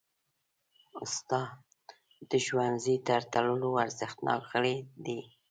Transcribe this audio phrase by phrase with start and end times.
[1.03, 1.65] استاد
[2.29, 5.19] د ښوونځي تر ټولو ارزښتناک غړی دی.